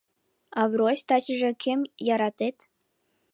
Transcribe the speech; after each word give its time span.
Оврось, 0.61 1.05
тачыже 1.07 1.51
кем 1.63 1.79
яратет? 2.13 2.57